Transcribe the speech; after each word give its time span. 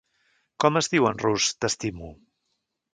Com 0.65 0.79
es 0.81 0.89
diu 0.95 1.07
en 1.11 1.21
rus 1.27 1.53
't'estimo'? 1.53 2.13